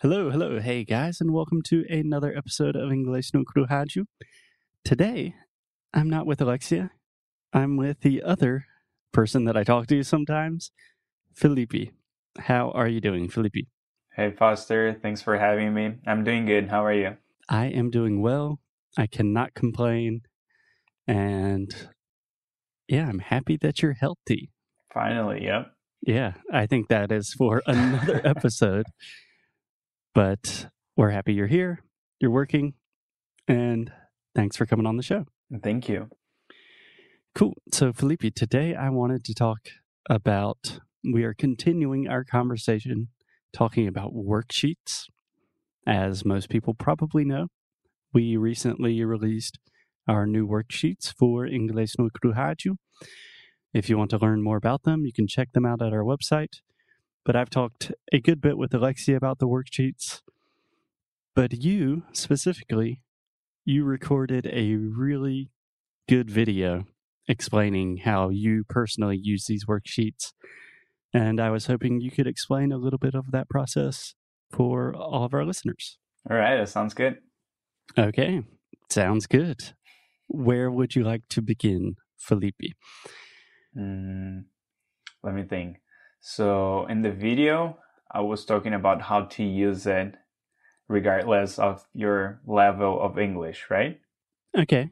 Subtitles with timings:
[0.00, 4.04] Hello, hello, hey guys, and welcome to another episode of English no Kruhaju.
[4.84, 5.34] Today,
[5.92, 6.92] I'm not with Alexia.
[7.52, 8.66] I'm with the other
[9.12, 10.70] person that I talk to sometimes,
[11.34, 11.90] Felipe.
[12.38, 13.66] How are you doing, Felipe?
[14.14, 14.96] Hey, Foster.
[15.02, 15.96] Thanks for having me.
[16.06, 16.68] I'm doing good.
[16.68, 17.16] How are you?
[17.48, 18.60] I am doing well.
[18.96, 20.20] I cannot complain.
[21.08, 21.74] And
[22.86, 24.52] yeah, I'm happy that you're healthy.
[24.94, 25.72] Finally, yep.
[26.06, 28.86] Yeah, I think that is for another episode.
[30.14, 31.82] But we're happy you're here,
[32.20, 32.74] you're working,
[33.46, 33.92] and
[34.34, 35.26] thanks for coming on the show.
[35.62, 36.08] Thank you.
[37.34, 37.54] Cool.
[37.72, 39.68] So, Felipe, today I wanted to talk
[40.10, 43.08] about, we are continuing our conversation
[43.52, 45.04] talking about worksheets.
[45.86, 47.48] As most people probably know,
[48.12, 49.58] we recently released
[50.08, 52.76] our new worksheets for Inglês no Kruhaju.
[53.72, 56.02] If you want to learn more about them, you can check them out at our
[56.02, 56.60] website,
[57.24, 60.22] but I've talked a good bit with Alexia about the worksheets.
[61.34, 63.02] But you specifically,
[63.64, 65.50] you recorded a really
[66.08, 66.86] good video
[67.28, 70.32] explaining how you personally use these worksheets.
[71.12, 74.14] And I was hoping you could explain a little bit of that process
[74.50, 75.98] for all of our listeners.
[76.28, 77.18] All right, that sounds good.
[77.96, 78.42] Okay,
[78.90, 79.72] sounds good.
[80.26, 82.74] Where would you like to begin, Felipe?
[83.76, 84.44] Mm,
[85.22, 85.78] let me think.
[86.20, 87.78] So in the video,
[88.10, 90.14] I was talking about how to use it
[90.88, 94.00] regardless of your level of English, right?
[94.56, 94.90] Okay.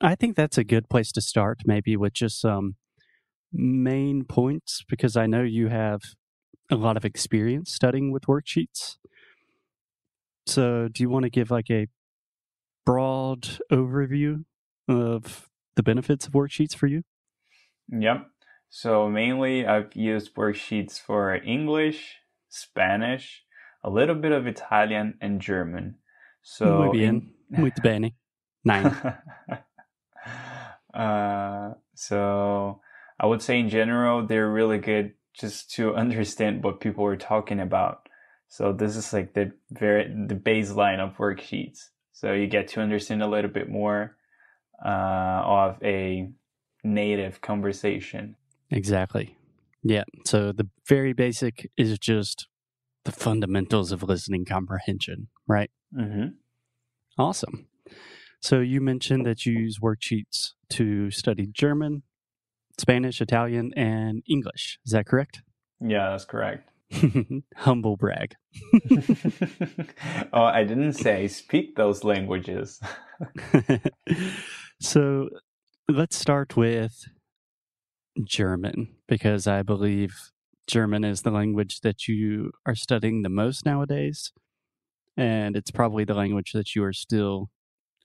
[0.00, 2.76] I think that's a good place to start, maybe with just some
[3.52, 6.00] main points, because I know you have
[6.70, 8.96] a lot of experience studying with worksheets.
[10.46, 11.88] So, do you want to give like a
[12.86, 14.44] broad overview
[14.88, 17.02] of the benefits of worksheets for you?
[17.90, 18.26] Yep.
[18.70, 22.16] So mainly I've used worksheets for English,
[22.48, 23.44] Spanish,
[23.82, 25.96] a little bit of Italian and German.
[26.42, 27.08] So Muy bien.
[27.50, 28.12] in- Muito bene.
[28.64, 28.94] Nine.
[30.94, 32.80] uh, so
[33.18, 37.60] I would say in general they're really good just to understand what people are talking
[37.60, 38.08] about.
[38.48, 41.88] So this is like the very the baseline of worksheets.
[42.12, 44.16] So you get to understand a little bit more
[44.84, 44.88] uh,
[45.44, 46.28] of a
[46.82, 48.36] native conversation.
[48.70, 49.36] Exactly.
[49.82, 50.04] Yeah.
[50.26, 52.46] So the very basic is just
[53.04, 55.70] the fundamentals of listening comprehension, right?
[55.96, 56.28] Mm-hmm.
[57.18, 57.66] Awesome.
[58.40, 62.02] So you mentioned that you use worksheets to study German,
[62.78, 64.78] Spanish, Italian, and English.
[64.84, 65.42] Is that correct?
[65.80, 66.68] Yeah, that's correct.
[67.56, 68.34] Humble brag.
[70.32, 72.80] oh, I didn't say speak those languages.
[74.80, 75.28] so
[75.88, 77.04] let's start with
[78.24, 80.30] German because I believe
[80.66, 84.32] German is the language that you are studying the most nowadays.
[85.16, 87.50] And it's probably the language that you are still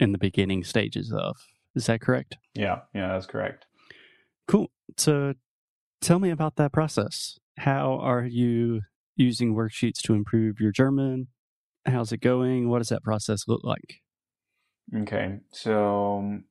[0.00, 1.36] in the beginning stages of.
[1.74, 2.36] Is that correct?
[2.54, 3.66] yeah, yeah, that's correct.
[4.46, 4.70] Cool.
[4.96, 5.34] So
[6.00, 7.38] tell me about that process.
[7.58, 8.82] How are you
[9.16, 11.28] using worksheets to improve your German?
[11.86, 12.68] How's it going?
[12.68, 14.00] What does that process look like?
[14.94, 16.44] Okay, so um,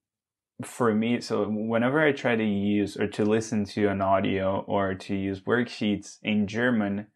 [0.65, 4.93] for me, so whenever I try to use or to listen to an audio or
[4.95, 7.07] to use worksheets in German,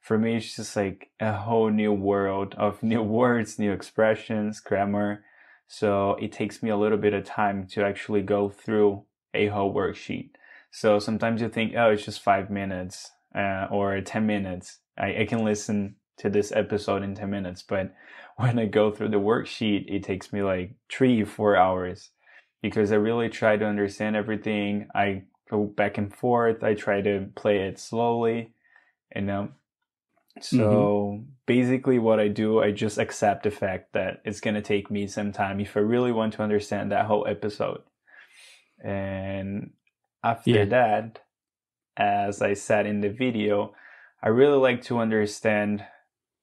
[0.00, 5.24] for me, it's just like a whole new world of new words, new expressions, grammar.
[5.66, 9.04] So it takes me a little bit of time to actually go through
[9.34, 10.30] a whole worksheet.
[10.70, 14.78] So sometimes you think, oh, it's just five minutes uh, or 10 minutes.
[14.96, 17.62] I, I can listen to this episode in 10 minutes.
[17.62, 17.94] But
[18.36, 22.10] when I go through the worksheet, it takes me like three, four hours
[22.62, 24.88] because I really try to understand everything.
[24.94, 26.62] I go back and forth.
[26.62, 28.52] I try to play it slowly,
[29.14, 29.50] you know.
[30.40, 31.22] So mm-hmm.
[31.46, 35.32] basically, what I do, I just accept the fact that it's gonna take me some
[35.32, 37.82] time if I really want to understand that whole episode.
[38.82, 39.72] And
[40.22, 40.64] after Yeah.
[40.66, 41.20] that,
[41.96, 43.74] as I said in the video,
[44.22, 45.84] I really like to understand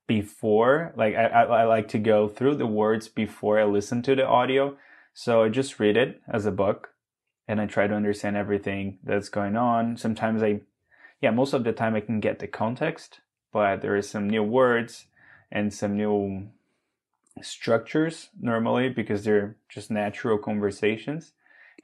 [0.08, 4.16] before, like I, I, I like to go through the words before I listen to
[4.16, 4.78] the audio.
[5.16, 6.90] So I just read it as a book
[7.48, 9.96] and I try to understand everything that's going on.
[9.98, 10.60] Sometimes I,
[11.22, 13.22] yeah, most of the time I can get the context,
[13.54, 15.08] but there is some new words
[15.52, 16.50] and some new
[17.42, 21.32] structures normally because they're just natural conversations.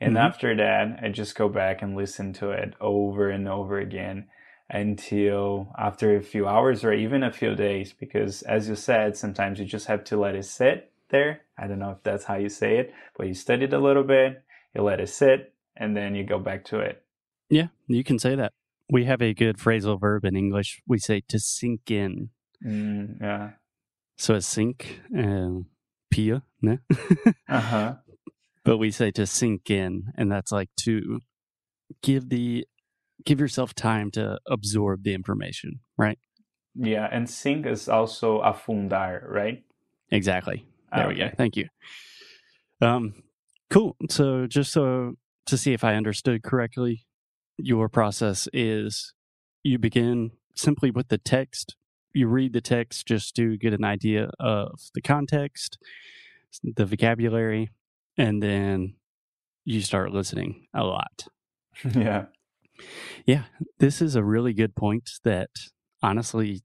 [0.01, 0.21] And Mhm.
[0.21, 4.27] after that, I just go back and listen to it over and over again
[4.69, 7.93] until after a few hours or even a few days.
[7.93, 11.41] Because as you said, sometimes you just have to let it sit there.
[11.57, 14.03] I don't know if that's how you say it, but you study it a little
[14.03, 14.43] bit,
[14.73, 17.03] you let it sit, and then you go back to it.
[17.49, 18.53] Yeah, you can say that.
[18.89, 20.81] We have a good phrasal verb in English.
[20.87, 22.29] We say to sink in.
[22.65, 23.51] Mm, yeah.
[24.17, 25.65] So a sink, and
[26.09, 26.79] pia, ne?
[27.49, 27.95] Uh huh.
[28.63, 31.21] but we say to sink in, and that's like to
[32.01, 32.65] give the
[33.25, 36.19] give yourself time to absorb the information, right?
[36.75, 39.63] Yeah, and sink is also afundar, right?
[40.09, 40.65] Exactly.
[40.95, 41.29] There we go.
[41.37, 41.67] Thank you.
[42.81, 43.23] Um,
[43.69, 43.95] cool.
[44.09, 45.15] So just so
[45.45, 47.05] to see if I understood correctly,
[47.57, 49.13] your process is
[49.63, 51.75] you begin simply with the text.
[52.13, 55.77] You read the text just to get an idea of the context,
[56.63, 57.69] the vocabulary,
[58.17, 58.95] and then
[59.63, 61.27] you start listening a lot.
[61.95, 62.25] yeah.
[63.25, 63.43] Yeah,
[63.79, 65.49] this is a really good point that
[66.01, 66.61] honestly,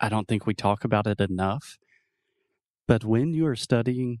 [0.00, 1.78] I don't think we talk about it enough.
[2.88, 4.20] But when you are studying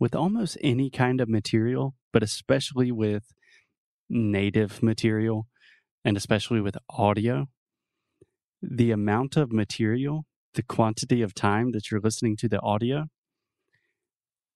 [0.00, 3.34] with almost any kind of material, but especially with
[4.08, 5.46] native material
[6.04, 7.48] and especially with audio,
[8.62, 10.24] the amount of material,
[10.54, 13.04] the quantity of time that you're listening to the audio,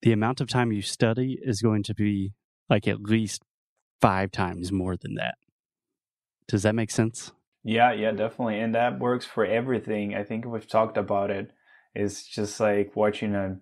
[0.03, 2.33] the amount of time you study is going to be
[2.71, 3.43] like at least
[4.01, 5.35] five times more than that.
[6.49, 7.33] Does that make sense?
[7.65, 8.61] Yeah, yeah, definitely.
[8.61, 10.15] And that works for everything.
[10.15, 11.51] I think we've talked about it.
[11.97, 13.59] It's just like watching a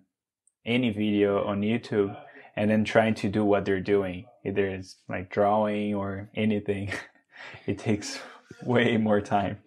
[0.65, 2.17] any video on YouTube
[2.57, 4.25] and then trying to do what they're doing.
[4.45, 6.91] Either it's like drawing or anything.
[7.65, 8.19] it takes
[8.63, 9.59] way more time.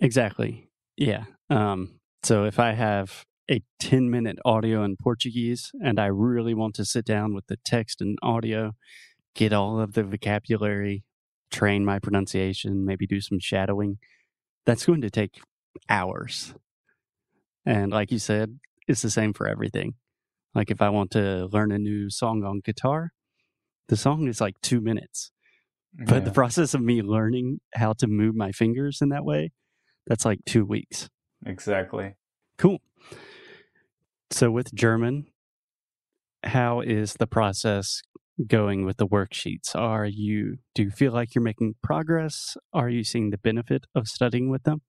[0.00, 0.70] Exactly.
[0.96, 1.24] Yeah.
[1.50, 6.74] Um, so if I have a 10 minute audio in Portuguese and I really want
[6.76, 8.74] to sit down with the text and audio,
[9.34, 11.02] get all of the vocabulary,
[11.50, 13.98] train my pronunciation, maybe do some shadowing,
[14.66, 15.40] that's going to take
[15.88, 16.54] hours.
[17.66, 19.94] And like you said, it's the same for everything.
[20.54, 23.10] Like if I want to learn a new song on guitar,
[23.88, 25.30] the song is like two minutes.
[26.06, 29.52] But the process of me learning how to move my fingers in that way,
[30.06, 31.08] that's like two weeks.
[31.44, 32.14] exactly.
[32.56, 32.78] Cool.
[34.30, 35.26] So with German,
[36.44, 38.02] how is the process
[38.46, 39.74] going with the worksheets?
[39.74, 42.56] Are you do you feel like you're making progress?
[42.72, 44.82] Are you seeing the benefit of studying with them?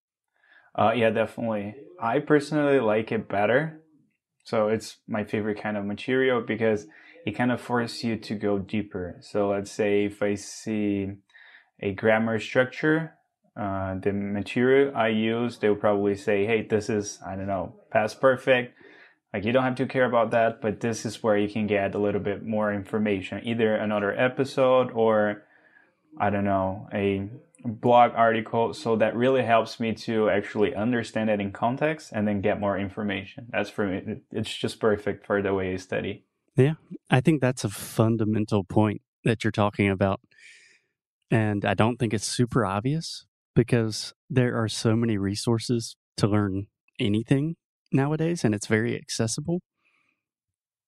[0.75, 1.75] Uh, yeah, definitely.
[2.01, 3.81] I personally like it better.
[4.43, 6.87] So it's my favorite kind of material because
[7.25, 9.17] it kind of forces you to go deeper.
[9.21, 11.09] So let's say if I see
[11.81, 13.13] a grammar structure,
[13.59, 18.21] uh, the material I use, they'll probably say, hey, this is, I don't know, past
[18.21, 18.73] perfect.
[19.33, 21.93] Like you don't have to care about that, but this is where you can get
[21.93, 25.43] a little bit more information, either another episode or
[26.19, 27.29] I don't know, a
[27.63, 28.73] blog article.
[28.73, 32.77] So that really helps me to actually understand it in context and then get more
[32.77, 33.47] information.
[33.49, 34.21] That's for me.
[34.31, 36.25] It's just perfect for the way I study.
[36.55, 36.73] Yeah,
[37.09, 40.19] I think that's a fundamental point that you're talking about.
[41.31, 43.25] And I don't think it's super obvious
[43.55, 46.67] because there are so many resources to learn
[46.99, 47.55] anything
[47.91, 49.61] nowadays and it's very accessible.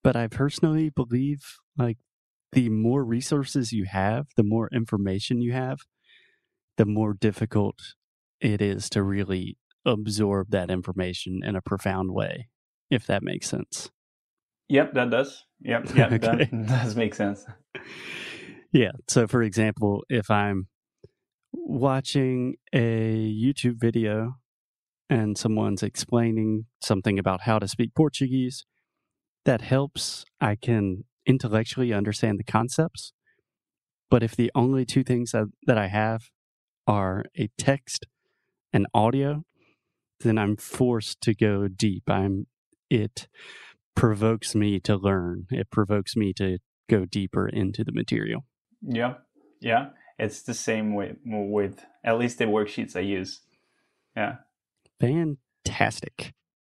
[0.04, 1.42] But I personally believe
[1.78, 1.98] like
[2.51, 5.80] the more resources you have, the more information you have,
[6.77, 7.75] the more difficult
[8.39, 12.48] it is to really absorb that information in a profound way,
[12.89, 13.89] if that makes sense.
[14.69, 15.45] Yep, that does.
[15.62, 16.45] Yep, yep, Okay.
[16.50, 17.45] that does make sense.
[18.71, 18.92] Yeah.
[19.07, 20.68] So, for example, if I'm
[21.54, 24.36] watching a YouTube video
[25.09, 28.65] and someone's explaining something about how to speak Portuguese,
[29.45, 30.23] that helps.
[30.40, 33.13] I can intellectually understand the concepts.
[34.09, 36.23] But if the only two things that, that I have
[36.87, 38.06] are a text
[38.73, 39.44] and audio,
[40.19, 42.04] then I'm forced to go deep.
[42.07, 42.47] I'm
[42.90, 43.28] it
[43.95, 45.47] provokes me to learn.
[45.49, 46.59] It provokes me to
[46.90, 48.45] go deeper into the material.
[48.81, 49.16] Yeah,
[49.61, 49.90] yeah.
[50.19, 53.42] It's the same with with at least the worksheets I use.
[54.16, 54.35] Yeah.
[54.99, 56.33] Fantastic.